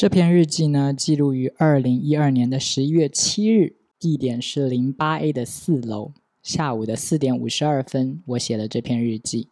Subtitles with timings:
[0.00, 9.48] 这篇日记呢，记录于二零一二年的十一月七日，地点是零八 A 的四楼，下午的四点五十二分，我写了这篇日记。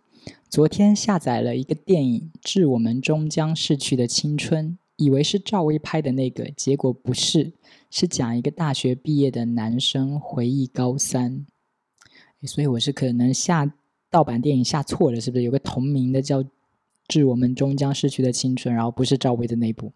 [0.49, 7.53] 昨天下载了一个电影《致我们终将逝去的青春》，以为是赵薇拍的那个，结果不是，
[7.91, 11.45] 是讲一个大学毕业的男生回忆高三。
[12.45, 13.71] 所以我是可能下
[14.11, 15.43] 盗版电影下错了，是不是？
[15.43, 16.43] 有个同名的叫。
[17.09, 19.93] 致我们终将逝去的青春，然后不是赵薇的那部，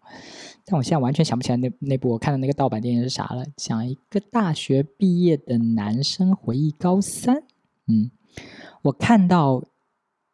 [0.65, 3.45] 但我现在完全想不起来那那部我看的那个盗版电影是啥了。
[3.55, 7.43] 讲一个大学毕业的男生回忆高三，
[7.87, 8.09] 嗯，
[8.81, 9.63] 我看到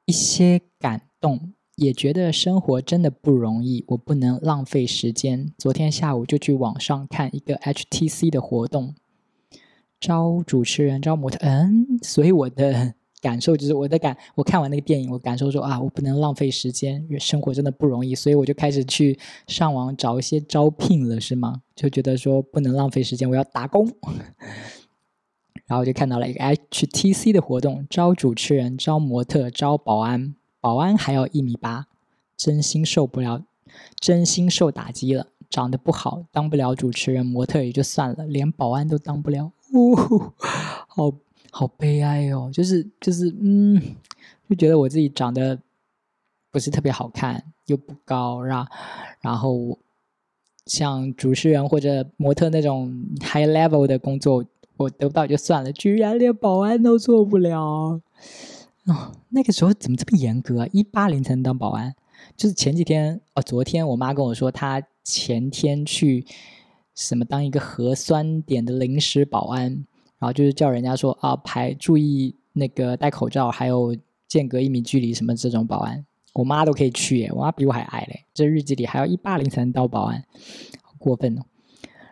[0.05, 5.51] 一些感动，也觉得生活真的不容易，我不能浪费时间。
[5.57, 8.95] 昨天下午就去网上看一个 HTC 的活动，
[9.99, 12.95] 招主持人招模特，嗯，所以我的。
[13.21, 21.61] 感受就是我的感，我看完那个电影，我感受说啊，我不能浪费时间，生活真的不容易，所以我就开始去上网找一些招聘了，是吗？
[21.75, 23.91] 就觉得说不能浪费时间，我要打工，
[25.67, 31.87] 然后就看到了一个 HTC 的活动，招主持人、招模特、招保安，保安还要一米八，
[32.37, 33.43] 真心受不了，
[33.99, 39.93] 真心受打击了，长得不好，当不了主持人、模特也就算了，连保安都当不了，呜，
[40.87, 41.13] 好。
[41.51, 43.81] 好悲哀哦，就是就是，嗯，
[44.47, 45.59] 就觉得我自己长得
[46.51, 48.67] 不是特别好看，又不高，然
[49.21, 49.79] 然后
[50.65, 54.45] 像主持人或者模特那种 high level 的工作，
[54.77, 57.59] 我得不到就算了，居然连保安都做不了，
[58.85, 60.67] 哦，那个时候怎么这么严格啊？
[60.71, 61.95] 一八零才能当保安，
[62.37, 66.25] 就是前几天哦，昨天我妈跟我说，她前天去
[66.93, 69.85] 什么当一个核酸点的临时保安。
[70.19, 73.95] 然后就是叫人家说啊，排注意那个戴口罩，还有
[74.27, 78.25] 间隔一米距离什么这种保安，我妈都可以去耶，我妈比我还矮嘞。
[78.33, 80.23] 这日记里还要一八零才能当保安，
[80.83, 81.43] 好过分哦。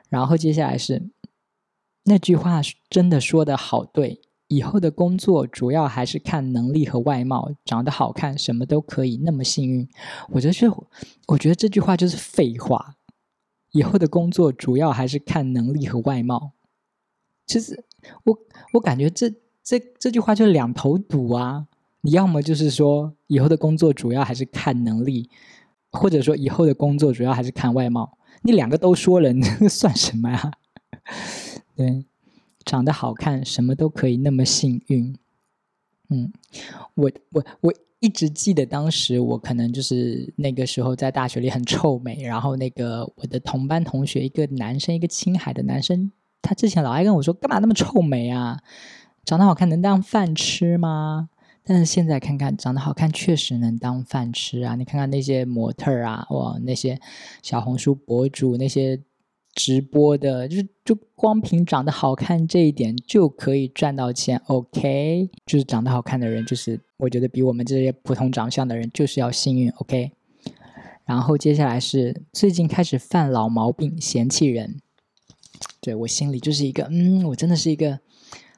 [0.10, 1.10] 然后接下来是
[2.06, 9.86] 那句话真的说的好对，以后的工作主要还是看能力和外貌，长得好看什么都可以，那么幸运。
[10.30, 10.88] 我觉得，
[11.28, 12.96] 我觉得这句话就是废话。
[13.72, 16.54] 以后的工作主要还是看能力和外貌，
[17.46, 17.84] 其实。
[18.24, 18.40] 我
[18.74, 19.30] 我感觉这
[19.64, 21.68] 这这句话就两头堵啊！
[22.02, 25.30] 你要么就是说以后的工作主要还是看能力，
[25.92, 28.18] 或者说以后的工作主要还是看外貌。
[28.44, 30.52] 你两个都说了， 那算什么呀？
[31.76, 32.06] 对，
[32.64, 35.16] 长得好看什么都可以，那么幸运。
[36.10, 36.32] 嗯，
[36.94, 46.10] 我我我一直记得当时我可能就是那个时候在大学里很臭美，然后那个我的同班同学一个男生，一个青海的男生。
[46.42, 48.60] 他之前老爱跟我说：“干嘛那么臭美啊？
[49.26, 51.30] 长得好看能当饭吃吗？”
[51.70, 54.76] 但是现在看看，长得好看确实能当饭吃啊！
[54.76, 56.98] 你看看那些模特啊，哇，那些
[57.44, 59.02] 小红书博主，那些
[59.54, 64.42] 直播的，就就光凭长得好看这一点就可以赚到钱。
[64.46, 69.70] OK，就是长得好看的人，就是我觉得比我们这些普通长相的人就是要幸运。
[69.72, 70.14] OK，
[71.04, 74.80] 然后接下来是最近开始犯老毛病，嫌弃人。
[75.88, 77.98] 对我心里就是一个，嗯，我真的是一个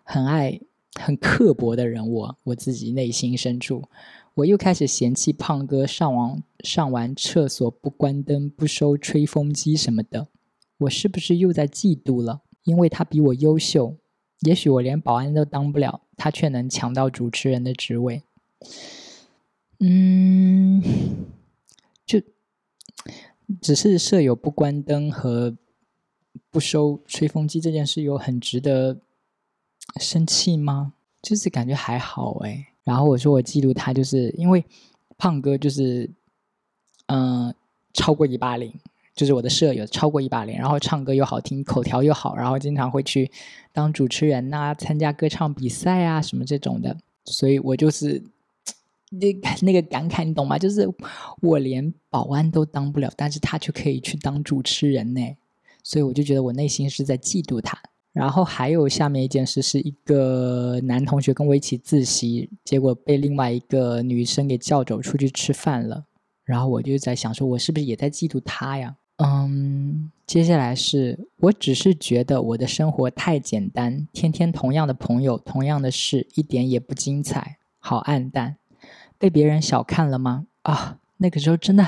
[0.02, 0.60] 很爱、
[1.00, 2.10] 很刻薄的人。
[2.10, 3.84] 我我自己内心深处，
[4.34, 10.28] 我又开始嫌弃胖哥上完上完厕所不关灯、不收吹风机什么的。
[10.80, 12.42] 我是不是又在嫉妒了？
[12.64, 13.96] 因为他比我优秀，
[14.40, 18.24] 也许我连保安都当不了，他却能抢到主持人的职位。
[19.80, 20.82] 嗯，
[22.08, 22.20] 就
[23.62, 25.56] 只是舍友不关灯和。
[26.52, 28.98] 不收吹风机这件事有很值得
[30.00, 30.94] 生气吗？
[31.22, 32.68] 就是感觉还好哎。
[32.84, 34.64] 然后我说我嫉妒他，就是因为
[35.18, 36.10] 胖哥就是
[37.08, 37.54] 嗯
[37.94, 38.74] 超过一八零，
[39.14, 43.30] 就是我的舍友超过一八零，然后唱歌又好听，口条又好，然后经常会去
[43.72, 46.98] 当主持人呐，参加歌唱比赛啊什么这种的。
[47.26, 48.24] 所以我就是
[49.12, 50.58] 那那个感慨，你懂吗？
[50.58, 50.90] 就是
[51.42, 55.22] 我连保安都当不了，但是他却可以去当主持人呢。
[55.84, 57.78] 所以我就觉得我内心是在嫉妒他。
[58.12, 66.06] 然后还有下面一件事，是一个男同学跟我一起自习，结果被另外一个女生给叫走出去吃饭了。
[66.44, 68.96] 然后我就在想，说我是不是也在嫉妒他呀？
[69.18, 78.58] 嗯，接下来是我只是觉得我的生活太简单，天天同样的朋友，同样的事，一点也不精彩，好暗淡。
[79.20, 80.48] 被别人小看了吗？
[80.64, 81.86] 啊，那个时候真的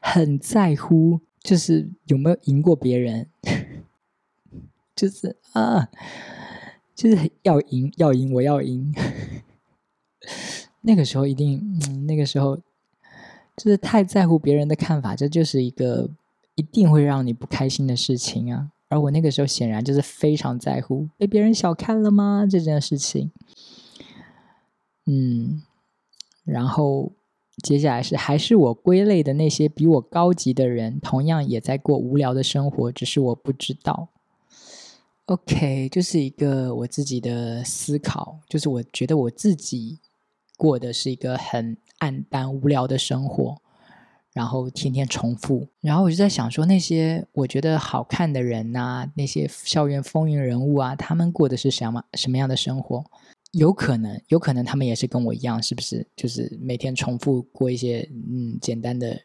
[0.00, 1.20] 很在乎。
[1.44, 3.28] 就是有没有赢过别人？
[4.96, 5.88] 就是啊，
[6.94, 8.92] 就是要赢，要赢，我要赢。
[10.80, 16.10] 那个时候一定，嗯，那个时候就是太在乎别人的看法，这就是一个
[16.54, 18.70] 一定会让你不开心的事情啊。
[18.88, 23.32] 而我那个时候显然就是非常在乎被别人小看了吗这件事情。
[25.06, 25.62] 嗯，
[26.44, 27.12] 然后
[27.62, 34.08] 接下来是还是我归类的那些比我高级的人，同样也在过无聊的生活，只是我不知道。
[35.26, 39.98] OK，就是一个我自己的思考，就是我觉得我自己
[40.56, 43.58] 过的是一个很暗淡无聊的生活。
[44.34, 53.04] 然后天天重复，然后我就在想说，那些我觉得好看的人呐，那些校园风云人物啊，他们过的是什么什么样的生活？
[53.54, 56.06] 有可能，有可能他们也是跟我一样，是不是？
[56.16, 59.18] 就是每天重复过一些嗯简单的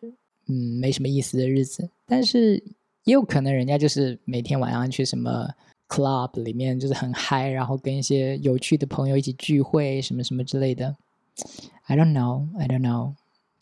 [0.47, 1.89] 嗯没什么意思的日子。
[2.05, 2.55] 但是
[3.05, 5.49] 也有可能人家就是每天晚上去什么
[5.87, 10.95] club 里面就是很嗨，然后跟一些有趣的朋友一起聚会什么什么之类的。
[11.85, 13.15] I don't know, I don't know.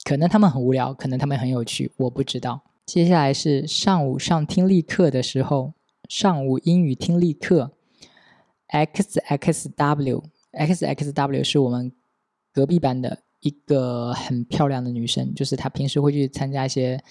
[0.03, 2.61] 可能他们很无聊，可能他们很有趣，我不知道。
[2.85, 5.73] 接下来是上午上听力课的时候，
[6.07, 7.71] 上午英语听力课
[8.67, 10.23] ，X X W
[10.57, 11.91] X X W 是我们
[12.51, 17.01] 隔壁班的一个很漂亮的女生，就是她平时会去参加一些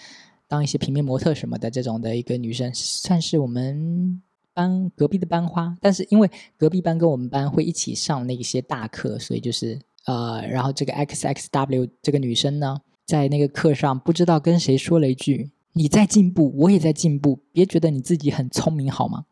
[0.46, 4.22] 当一些平面模特什么的这种的一个女生，算是我们
[4.52, 5.76] 班隔壁的班花。
[5.80, 12.80] 但是因为隔壁班跟我们班会一起上那些大课，所以就是呃，然后这个 X X W 这个女生呢。
[13.06, 19.24] 在那个课上，不知道跟谁说了一句：“你在进步，我也在进步，别觉得你自己很聪明，好吗？”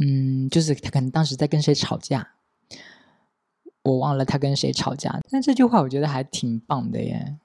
[0.00, 2.26] 嗯，就是他可能当时在跟谁吵架，
[3.88, 5.20] 我忘了他跟谁吵架。
[5.30, 7.36] 但这句话我觉得还挺棒的耶！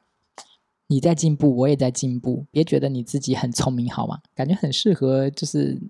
[0.88, 4.20] 你在进步，我也在进步，别觉得你自己很聪明，好吗？
[4.36, 5.82] 感觉很适合，就是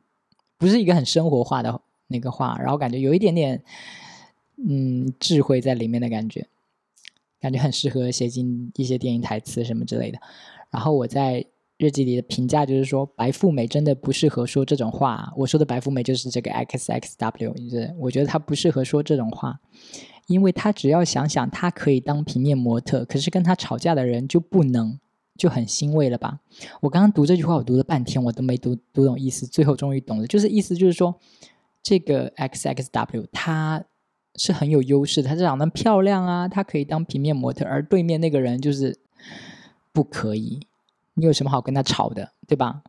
[0.58, 3.62] 不是一个很生活化的那个话，然后感觉有一点点
[4.66, 6.48] 嗯智慧在里面的感觉。
[7.42, 10.18] 感觉很适合写进一些电影台词什么之类的。
[10.72, 11.46] 然后我在
[11.78, 15.34] 日记里的评价就是说，白富美真的不适合说这种话。
[15.36, 19.60] 我说的白富美就是这个 X X W，就是我觉得她不适合说这种话，
[20.28, 25.00] 因为他只要想想，他可以当平面模特，可是跟他吵架的人就不能，
[25.38, 26.40] 就很欣慰了吧？
[26.81, 31.20] 我刚刚读这句话，我读了半天，我都没读读懂意思，最后终于懂了，就是意思就是说，
[31.81, 33.84] 这个 X X W 他。
[34.36, 38.98] 是很有优势，她长得漂亮啊，她可以当平面模特，而对面那个人就是
[39.92, 40.60] 不可以。
[41.14, 42.81] 你有什么好跟他吵的，对吧？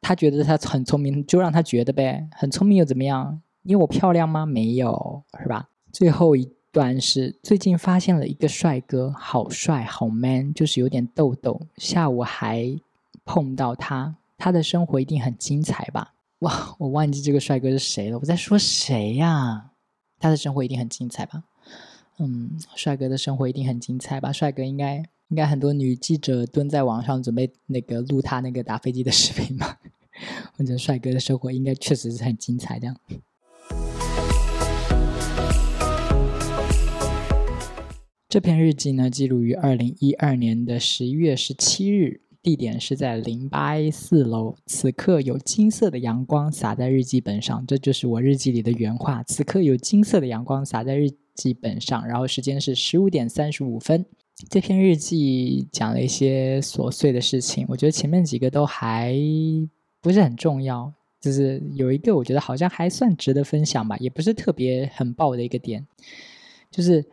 [0.00, 3.42] 他觉得他很聪明，就让他觉得呗，很聪明又怎么样？
[3.64, 4.46] 因为我漂亮吗？
[4.46, 5.68] 没有，是吧？
[5.94, 11.68] 最后一段是最近发现了一个帅哥，好帅，好 man，就是有点痘痘。
[11.76, 12.76] 下午还
[13.24, 16.14] 碰到他，他的生活一定很精彩吧？
[16.40, 19.70] 哇，我忘记这个帅哥是谁了，我在说谁呀？
[20.18, 21.44] 他的生活一定很精彩吧？
[22.18, 24.32] 嗯，帅哥的生活一定很精彩吧？
[24.32, 24.96] 帅哥应该
[25.28, 29.78] 应该很多女记者蹲在网上准备那个录他那个打飞机的视频吧？
[30.58, 32.80] 我觉得帅哥的生活应该确实是很精彩。
[32.80, 32.96] 这样，
[38.34, 42.20] 这篇日记呢，记录于二零一二年的十一月十七日。
[42.42, 44.56] 地点是在零八 A 四楼。
[44.66, 49.22] 此刻有金色的阳光洒在日记本上，这就是我日记里的原话。
[49.22, 54.04] 此刻有金色的阳光洒在日记本上，然后时间是十五点三十五分。
[54.50, 59.16] 这篇日记讲了一些琐碎的事情，我觉得前面几个都还
[60.00, 65.86] 不是很重要，就是有一个我觉得好像还算值得分享吧，也不是特别很爆的一个点，
[66.72, 67.04] 就是。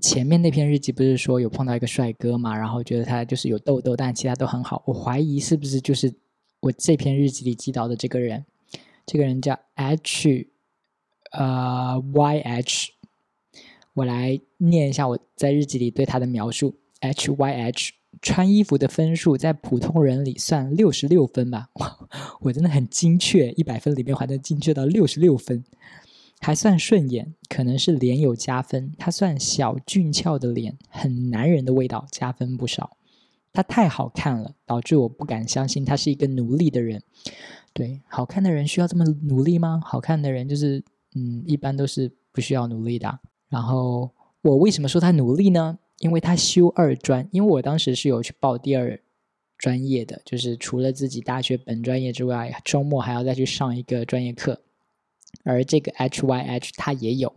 [0.00, 4.82] 前面那篇日记不是说有碰到一个帅哥嘛，然后觉得他就是有痘痘，但其他都很好。
[4.86, 6.12] 我怀疑是不是就是
[6.60, 8.44] 我这篇日记里记到的这个人？
[9.06, 10.48] 这个人叫 H，
[11.32, 12.92] 呃，Y H。
[13.92, 21.68] 我来念一下我在日记里对他的描述：H Y H，穿衣服的分数在普通人里算六十六分吧。
[22.40, 25.64] 我真的很精确，一百分里面还能精确到六十六分。
[26.44, 28.92] 还算顺眼，可能是脸有加分。
[28.98, 32.98] 他算小俊俏的脸，很男人的味道，加分不少。
[33.50, 37.02] 他太好看了，导致我不敢相信他是一个努力的人。
[37.72, 39.80] 对，好看的人需要这么努力吗？
[39.82, 40.84] 好看的人就是，
[41.14, 43.20] 嗯，一般都是不需要努力的。
[43.48, 44.10] 然后
[44.42, 45.78] 我为什么说他努力呢？
[46.00, 49.00] 因为他修二专，因为我当时是有去报第二
[49.56, 54.60] 专业的，就是除了自己大学本专业之外，周末还要再去上一个专业课。
[55.42, 57.34] 而这个 H Y H 他也有，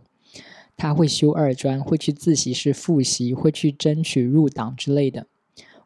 [0.76, 5.26] 他会修二专，会去自习室复习，会去争取入党之类的。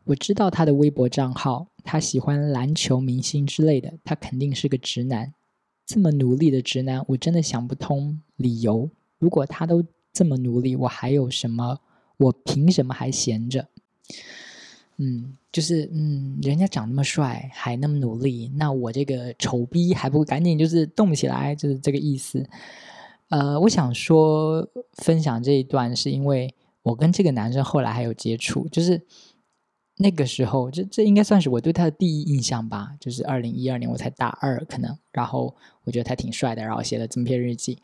[0.05, 5.33] 我知道他的微博账号，他喜欢篮球明星之类的，他肯定是个直男。
[5.87, 8.91] 这么努力的直男，我真的想不通理由。
[9.19, 11.81] 如果他都这么努力，我还有什么？
[12.19, 13.69] 我凭什么还闲着？
[15.05, 22.49] 嗯，就是嗯，人家长那么帅，还那么努力，那我这个丑逼还不赶紧就是动起来，就是这个意思。
[23.31, 29.03] 呃，我想说分享这一段，是因为我跟这个男生后来还有接触，就是
[29.97, 32.95] 那个时候，这这应该算是我对他的第一印象吧。
[33.01, 37.79] 就是二零一二年，我才大二，可能，然后我觉得他挺帅的，然后写了这么篇日记。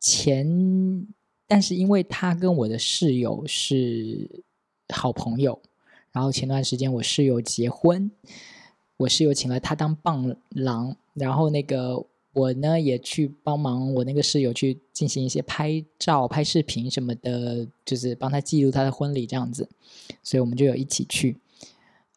[0.00, 1.06] 前，
[1.46, 4.44] 但是因为他跟我的室友是
[4.94, 5.60] 好朋友，
[6.12, 8.10] 然后前段时间我室友结婚，
[8.96, 12.06] 我室友请了他当伴郎，然后那个。
[12.32, 19.68] 我呢也去帮忙，我那个室友去进行一些拍照、拍视频什么的，就是帮他记录他的婚礼这样子，
[20.22, 21.40] 所以我们就有一起去。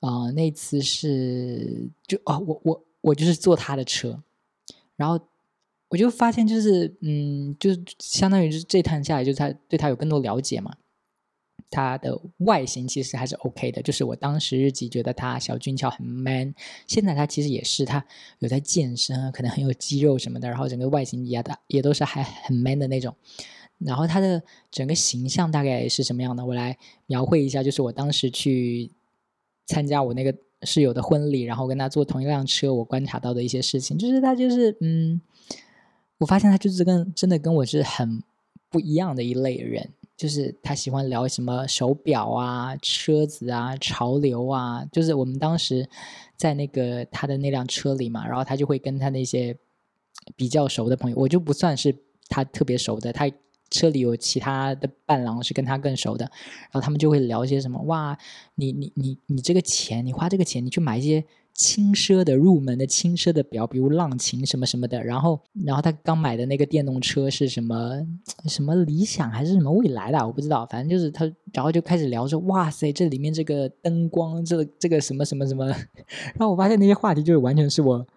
[0.02, 4.22] 啊，那次是就哦，我我我就是坐他的车，
[4.96, 5.20] 然后
[5.90, 10.76] 我就发现就是嗯，就是相当于是这趟下来，就是他对他有更多了解嘛。
[11.74, 16.54] 他的外形其实还是 OK 的，就是我当时日记觉得他小俊俏很 man，
[16.88, 18.06] 现在他其实也是，他
[18.38, 23.16] 有在健身，可能很有肌肉什么的，然后整个外形也的也都是还很 man 的那种。
[23.80, 26.46] 然后他的整个形象大概是什么样的？
[26.46, 26.78] 我来
[27.08, 28.92] 描绘一下，就是我当时去
[29.66, 35.20] 参加我那个室友的婚礼，然后跟他坐同一辆车，我观察到的一些事情，就是他就是嗯，
[36.20, 38.22] 我发现他就是跟真的跟我是很
[38.70, 39.90] 不一样的一类人。
[40.16, 44.86] 就是他喜欢聊什么手表啊、车子啊、潮流啊。
[44.92, 45.90] 就是我们当时
[46.38, 49.58] 在那个他的那辆车里嘛，然后他就会跟他那些
[50.36, 51.96] 比较熟的朋友，我就不算是
[52.30, 53.30] 他特别熟的，他
[53.70, 58.18] 车里有其他的伴郎是跟他更熟的，然后他们就会聊些什么哇，
[58.56, 61.24] 你你你你这个钱，你花这个钱，你去买一些。
[61.54, 65.04] 轻奢的入门的轻奢的表，比如浪琴什么什么的。
[65.04, 68.06] 然后，然后他刚买的那个电动车是什么？
[68.50, 70.18] 什么理想还是什么未来的？
[70.26, 70.66] 我不知道。
[70.66, 75.68] 反正就是他，然后就开始聊说：“哇塞，这里面这个灯光，这这个什么什么什么。
[76.36, 78.08] ”然后我发现那些话题就是完全是我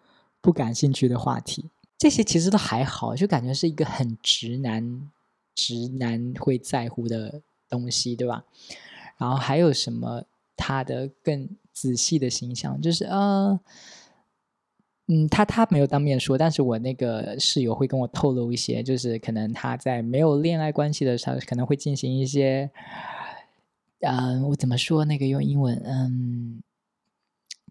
[0.40, 1.69] 不感兴趣的话题。
[1.99, 5.11] 这些其实都还好，就感觉是一个很直男
[5.55, 8.45] 直男会在乎的东西，对吧？
[9.19, 10.25] 然后还有什么？
[10.57, 11.47] 他的更。
[11.76, 13.61] 仔细的形象就是呃，
[15.09, 22.71] 嗯，他他没有当面说，但是我那个室友会跟我透露一些，就是可能他在没有恋爱关系的时候，可能会进行一些，
[24.00, 26.62] 嗯，我怎么说那个用英文，嗯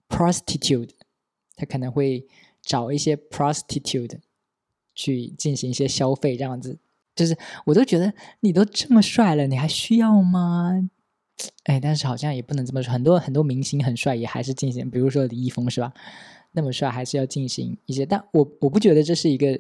[0.08, 0.92] ，prostitute，
[1.56, 2.28] 他可能会
[2.62, 4.20] 找一些 prostitute
[4.94, 6.78] 去进行一些消费，这样子，
[7.16, 7.36] 就是
[7.66, 10.90] 我都觉得你都这么帅了，你还需要吗？
[11.64, 15.94] 哎，但是好像也不能这么说，很多很多明星很帅，也还是进行，比如说李易峰是吧？
[16.52, 19.60] 那么帅还是要进行一些，但我我不觉得这是一个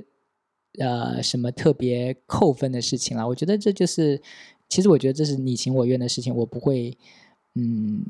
[0.79, 3.27] 呃什么特别扣分的事情了。
[3.27, 4.21] 我觉得这就是，
[4.69, 6.97] 其实我觉得这是你情我愿的事情，我不会
[7.55, 8.05] 嗯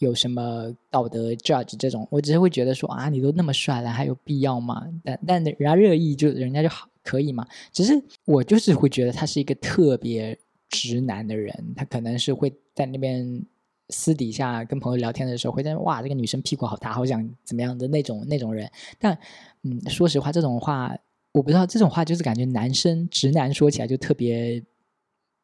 [0.00, 4.86] 有什么道德 judge 这种，我只是会觉得说啊，你都那么帅了，还有必要吗？
[5.02, 10.38] 但但人家热议就人家就好可以嘛，只是我就是会觉得他是一个特别。
[10.70, 13.44] 直男的人，他可能是会在那边
[13.90, 18.68] 私底下跟朋友聊天的时候，会在哇，这个女生屁股好大，好想怎么样的那种那种人。
[18.98, 19.16] 但
[19.62, 20.96] 嗯，说实话，这种话
[21.32, 24.62] 我不知道，这种话就是感觉男生直男说起来就特别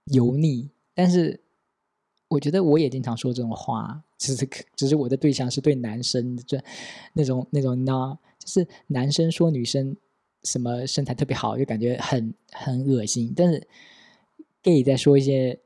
[0.06, 0.68] 油腻。
[0.94, 1.38] 但是
[2.28, 6.58] 我觉得我也经常说这种话，只是只是我的对象是对男生，就
[7.12, 9.96] 那种那种呢，就是男生说女生
[10.42, 13.32] 什么身材特别好，就感觉很很恶心。
[13.36, 13.68] 但是。
[14.62, 15.58] Gay 在说一些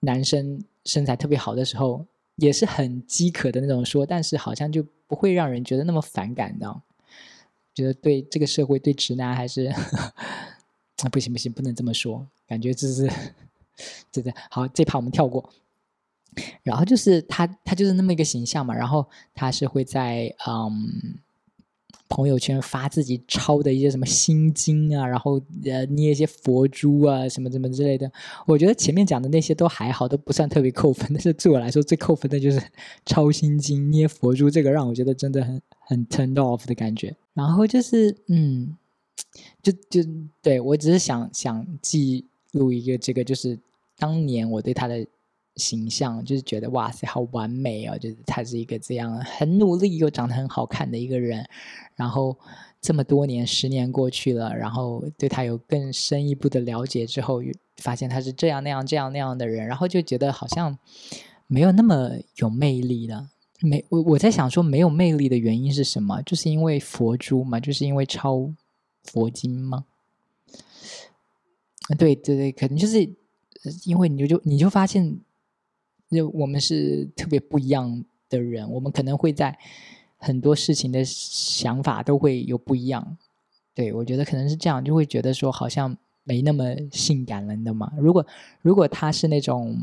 [0.00, 6.82] 男生身材特别好的时候，也是很饥渴的那种说，但是好像就不会让人觉得那么反感的。
[7.74, 9.76] 觉得对这个社会对直男还是啊
[11.10, 13.10] 不行不行，不能这么说，感觉这是
[14.12, 14.32] 对对。
[14.50, 15.52] 好，这趴我们跳过。
[16.62, 18.74] 然后就是他，他就是那么一个形象嘛。
[18.74, 21.18] 然后他是会在嗯。
[22.14, 28.08] 朋友圈发自己抄的一些什么心经啊，然后呃捏一些佛珠啊，什么什么之类的。
[28.46, 31.08] 我觉得前面讲的那些都还好，都不算特别扣分。
[31.10, 32.62] 但是对我来说最扣分的就是
[33.04, 37.16] 抄心经、捏佛珠，这个让我觉得真的很很 turned off 的感觉。
[37.32, 38.76] 然后就是嗯，
[39.60, 40.08] 就就
[40.40, 43.58] 对我只是想想记录一个这个，就是
[43.98, 45.04] 当年我对他的。
[45.56, 47.96] 形象就是觉得哇塞，好完美哦！
[47.96, 51.48] 就是他是一个这样很努力又长得很好看的一个人。
[51.94, 52.36] 然后
[52.80, 57.40] 这么多年，十年过去了，然后对他有更深一步的了解之后，
[57.76, 60.76] 发现他是这样那样这样那样的人，然后就觉得好像
[61.46, 63.30] 没有那么有魅力了。
[63.60, 66.20] 没我我在想说，没有魅力的原因是什么？
[66.22, 68.50] 就是因为佛珠嘛，就是因为抄
[69.04, 69.84] 佛经吗？
[71.96, 73.08] 对对对，可能就是
[73.84, 75.20] 因为你就你就发现。
[76.10, 79.58] 就我们是特别不一样的人，我们可能会在
[80.16, 83.16] 很多事情的想法都会有不一样。
[83.74, 87.92] 对我觉得可能是这样，就会觉得说好像没那么性感了，你知道吗？
[87.98, 88.26] 如果
[88.62, 89.76] 如果他是那种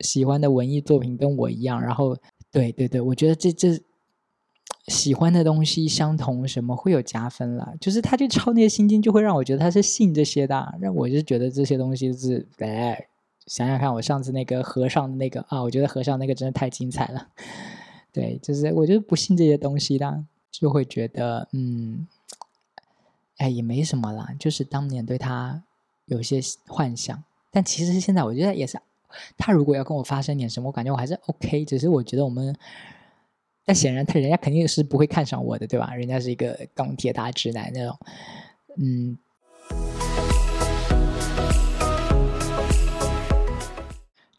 [0.00, 2.16] 喜欢的文艺作品跟我一样，然后
[2.50, 3.80] 对对对，我觉得这这。
[4.86, 7.74] 喜欢的东西相同，什么会有加分了？
[7.80, 10.74] 就是他去抄那些心经，就会让我觉得他是信这些的。
[10.80, 13.06] 让我就觉得这些东西是，哎，
[13.50, 17.26] 想想看，我上次那个和尚的那个啊，我觉得和尚那个真的太精彩了。
[18.14, 22.06] 对，就是我觉得不信这些东西的，就会觉得嗯，
[23.38, 24.32] 哎，也没什么啦。
[24.38, 25.64] 就是当年对他
[26.04, 28.78] 有些幻想，但其实现在我觉得也是，
[29.36, 31.64] 他如果要跟我发生点什么，我感觉我还是 OK。
[31.64, 32.56] 只是我觉得我们。
[33.64, 35.92] 但显然他人家肯定是不会看上我的，对吧？
[35.94, 37.98] 人家是一个钢铁大直男那种，
[38.78, 39.18] 嗯。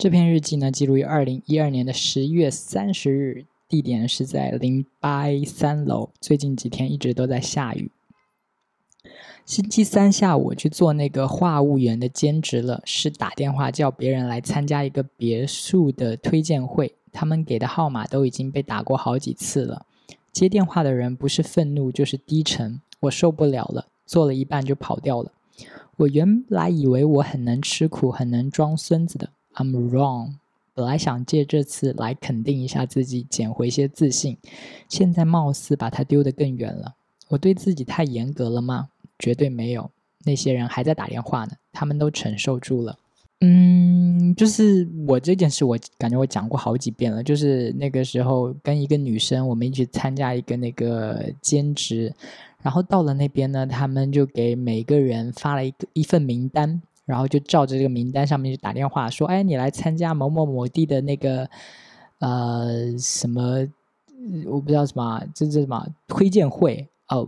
[0.01, 6.09] 这篇日记呢，记录于二零一二年的十一月三十日，地点是在零八 A 三楼。
[6.19, 7.91] 最近几天一直都在下雨。
[9.45, 16.95] 星期三下午去做那个话务员的兼职了，是打电话叫别人来参加一个别墅的推荐会。
[17.11, 19.85] 他们给的号码都已经被打过好几次了，
[20.31, 25.31] 接电话的人不是愤怒就是低沉，我受不了了，做了一半就跑掉了。
[25.97, 30.35] 我原来以为我很能吃苦，很能装孙子的，I'm wrong。
[30.73, 34.37] 本来想借这次来肯定一下自己，捡回一些自信，
[34.87, 36.95] 现在貌似把它丢得更远了。
[37.27, 38.89] 我对自己太严格了吗？
[39.19, 39.91] 绝对没有。
[40.23, 42.97] 那些人还在打电话呢，他们都承受住了。
[43.41, 47.23] 嗯，就是我这件事，我感觉我讲过好几遍了。
[47.23, 52.13] 就是那个时候跟一个女生，我们一起参加一个那个兼职，
[52.61, 56.81] 然后到了那边呢，他们就给每个人发了一个一份名单，
[57.11, 61.49] 然后就照着这个名单上面去打电话说：“哎，你来参加某某某地的那个
[62.19, 63.67] 呃什么，
[64.45, 67.27] 我不知道什么，这这什么推荐会哦，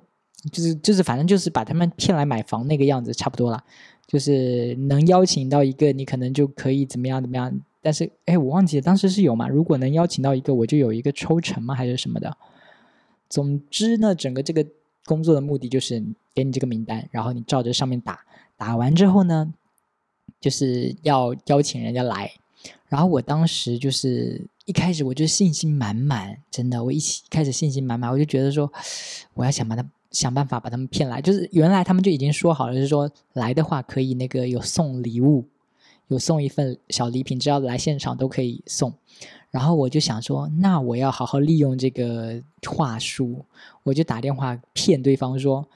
[0.54, 3.62] 就是就是反正就是把他们骗来买房那个样子，差不多了。”
[4.08, 7.52] 就是能邀请到一个，你可能就可以怎么样怎么样。
[7.82, 9.48] 但是，哎，我忘记了当时是有吗？
[9.48, 11.74] 如果能邀请到一个，我就有一个抽成吗？
[11.74, 12.38] 还是什么的？
[13.30, 14.66] 总之呢，整个这个
[15.06, 16.04] 工作的目的就是
[16.36, 18.20] 给你这个名单，然后你照着上面打，
[18.58, 19.54] 打完之后呢，
[20.44, 22.30] 就是要邀请人家来。
[22.90, 28.72] 然后我当时就是一开始我就信心满满，真的，我一起开始信心满满，我就觉得说，
[29.34, 29.86] 我要想把他。
[30.14, 35.44] 想办法把他们骗来，就是原来他们就已经说好了，就是说来的话可以那个有送礼物，
[36.08, 38.94] 有送一份小礼品，只要来现场都可以送。
[39.50, 43.44] 然后我就想说，那我要好好利用这个话术，
[43.82, 45.68] 我就打电话骗对方说：“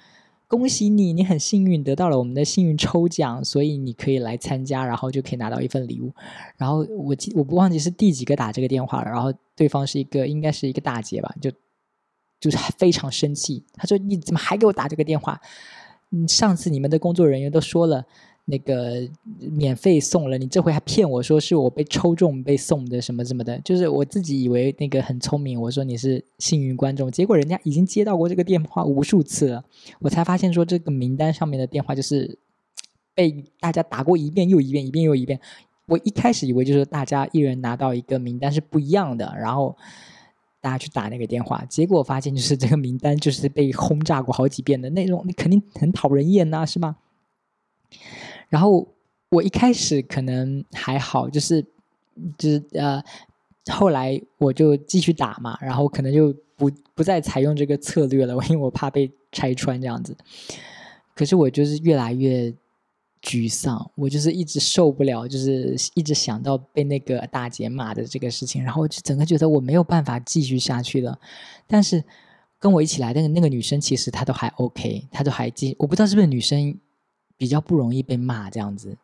[0.48, 6.14] 恭喜你，你很幸运得到了我们的幸运抽奖，所以你可以来参加，然后就可以拿到一份礼物。”
[6.58, 11.52] 然后我记我不忘记是第几个打这个电话了，然后对方是一个应该是一个大姐吧，就。
[12.40, 15.42] 就是非常生气，他说：“你怎么还给我打这个电话？
[16.12, 18.06] 嗯，上次你们的工作人员都说了，
[18.50, 19.08] 那个
[19.52, 23.60] 免费送了，你这回还骗我说是我被抽中被送的什么什么的。
[23.60, 29.64] 就是我自己以为那个很聪明，我说你是幸运观众，结果人家已经接到过这个电话无数次了，
[30.00, 32.40] 我才发现说这个名单上面的电话就是
[33.14, 35.40] 被大家打过一遍又一遍，一遍又一遍。
[35.88, 39.76] 我一开始以为就是大家一人拿到一个名单是不一样的，然后。”
[40.60, 46.96] 大家去打那个电话，结果发现就是这个名单就是被轰炸过好几遍的那种，你肯定很讨人厌呐，是吧？
[48.50, 48.88] 然后
[49.30, 51.62] 我一开始可能还好，就是
[52.38, 53.04] 就是呃，
[53.72, 60.16] 后来我就继续打嘛，然后可能就不不再采用这个策略了，因为我怕被拆穿这样子。
[61.16, 62.54] 可是我就是越来越。
[63.20, 71.20] 沮丧，我就是一直受不了，就是一直想到被那个大姐骂的这个事情，然后就整个觉得我没有办法继续下去了。
[71.66, 72.02] 但是
[72.60, 76.78] 跟我一起来的那个女生，其实她都还 OK，她都还继，我不知道是不是女生
[77.38, 78.97] 比较不容易被骂这样子。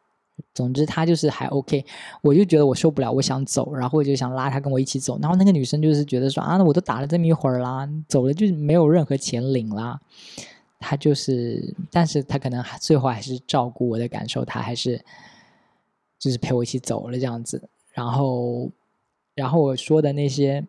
[0.54, 1.86] 总之他就是还 OK，
[2.22, 5.20] 我就觉得我受不了，我想走，然后我就想拉他跟我一起走。
[5.22, 10.00] 然后那个女生就是觉得说啊，我都打了这么一会儿啦，走了就没有任何钱领啦。
[10.80, 15.00] 他就是，但是他可能最后还是照顾我的感受，他还是
[16.20, 17.70] 就是陪我一起走了这样子。
[17.94, 18.70] 然后，
[19.36, 20.66] 然后我说的那些，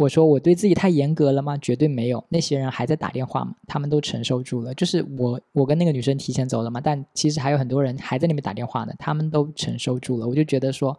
[0.00, 1.58] 我说我对自己太严格了吗？
[1.58, 2.24] 绝对没有。
[2.30, 4.72] 那些人还在打电话嘛，他们都承受住了。
[4.72, 10.26] 就是我，我跟那个女生提前走了嘛，但其实还有很多人还在那边打电话呢，他们都承受住了。
[10.26, 10.96] 我就觉得说，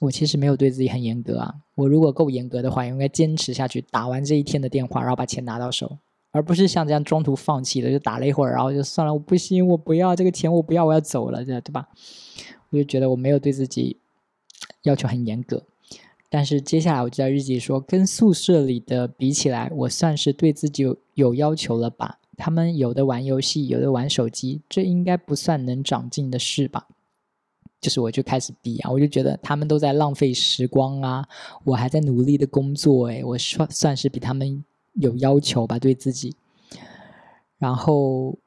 [0.00, 1.54] 我其实没有对自己很严格啊。
[1.74, 5.98] 我如果够严格的话，应该坚持下去，打完这一天的电话，然后把钱拿到手。
[6.30, 11.86] 而不是像这样中途放弃的，就打了一会儿，然后就算了，我不行，我不要这个钱，我不要，我要走了，这对吧？
[12.70, 13.98] 我就觉得我没有对自己
[14.84, 15.62] 要求很严格。
[16.34, 22.20] 但是接下来我就在日记说，跟宿舍里的比起来，我算是对自己有有要求了吧？
[22.38, 26.86] 他们有的玩游戏，有的玩手机，这应该不算能长进的事吧？
[27.82, 31.28] 就是我就开始比啊，我就觉得他们都在浪费时光啊，
[31.64, 34.64] 我还在努力的工作，诶，我算算是比他们
[34.94, 36.34] 有要求吧，对自己。
[37.58, 38.38] 然后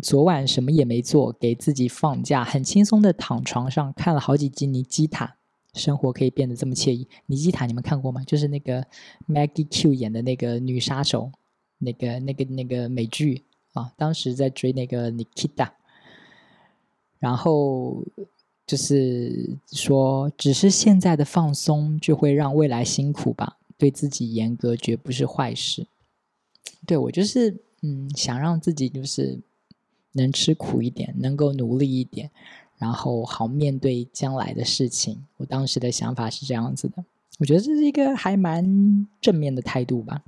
[0.00, 5.37] 昨晚什么也没做，给自己放假，很轻松的躺床上看了好几集尼基塔。
[5.78, 7.08] 生活可以变得这么惬意。
[7.26, 8.22] 尼基塔，你们看过吗？
[8.24, 8.84] 就是那个
[9.26, 11.32] Maggie Q 演的那个女杀手，
[11.78, 13.92] 那个、那个、那个美剧啊。
[13.96, 15.70] 当时在追那个 Nikita，
[17.18, 18.04] 然后
[18.66, 23.56] 就是说，只是现在的放松就会让未来辛苦吧。
[23.78, 25.86] 对自己严格绝不是坏事。
[26.84, 29.38] 对我就是嗯，想让自己就是
[30.12, 32.30] 能吃苦一点，能够努力一点。
[32.78, 37.04] 然后好面对将来的事情，我当时的想法是这样子的，
[37.38, 40.22] 我觉得这是一个还蛮正面的态度吧。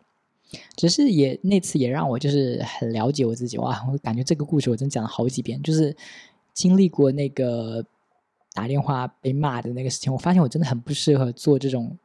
[0.75, 5.97] 只是也那次也让我就是很了解我自己哇，我感觉这个故事我真讲了好几遍，就是
[6.53, 7.87] 经历过那个
[8.53, 11.97] 打电话被骂的那个事情，我发现我真的很不适合做这种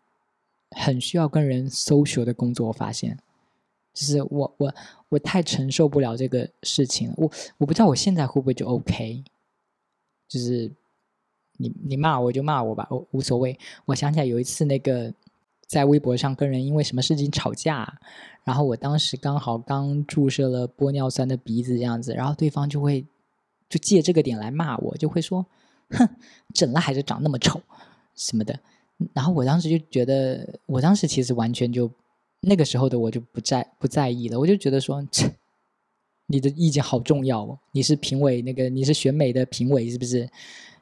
[0.78, 2.68] 很需要跟人 social 的工作。
[2.68, 3.18] 我发现，
[3.96, 4.76] 就是我我
[5.10, 7.16] 我太承受不了这个事情了。
[7.18, 9.24] 我我不知道我现在会不会就 OK。
[10.28, 10.72] 就是
[11.58, 13.58] 你你骂我就骂我吧，我无所谓。
[13.86, 15.14] 我想起来有一次那个
[15.68, 18.00] 在微博上跟人因为什么事情吵架，
[18.44, 23.06] 然后我当时刚好刚注射了玻尿酸的鼻子这样子，然后对方就会
[23.70, 25.46] 就借这个点来骂我，就会说
[25.92, 26.08] ：“哼，
[26.54, 27.62] 整了还是长那么丑
[28.16, 28.60] 什么的。”
[29.14, 31.92] 然后我当时就觉得，我当时其实完全就
[32.42, 35.06] 那个时候的我就不在不在意了，我就觉得说。
[36.28, 37.60] 你的意见好重要哦！
[37.72, 40.28] 你是评委，那个你是选美的评委是不是？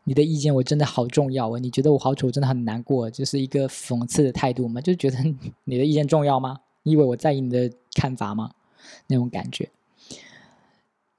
[0.05, 1.59] 你的意见我真的好重要哦！
[1.59, 4.81] 你觉得我好丑，真的很难过，就是一个讽刺的态度嘛？
[4.81, 5.17] 就觉得
[5.63, 6.59] 你的意见重要吗？
[6.83, 8.51] 你以为我在意你的看法吗？
[9.07, 9.69] 那种感觉，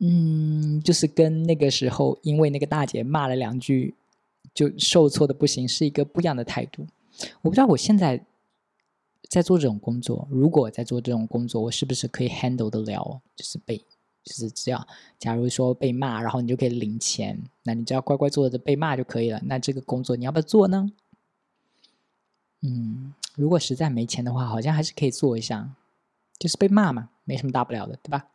[0.01, 3.95] 嗯，就是跟那个时候因为那个大姐骂了两句
[4.53, 6.87] 就受挫的不行，是一个不一样的态度。
[7.41, 8.23] 我不知道我现在
[9.31, 13.21] 在做这种工作，如果在做这种工作，我是不是可以 handle 得了？
[13.35, 13.83] 就是被。
[14.25, 14.87] 就是只要，
[15.19, 19.41] 假如说被骂，然后你就可以领钱，那你只要乖乖坐着被骂就可以了。
[19.45, 20.91] 那这个工作你要不要做呢？
[22.63, 25.71] 嗯，如果实在没钱的话，好像还是可以做一下，
[26.39, 28.27] 就是被骂嘛，没什么大不了的，对吧？